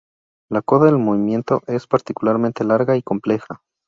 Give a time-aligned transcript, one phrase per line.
[0.49, 3.61] La coda del movimiento es particularmente larga y compleja.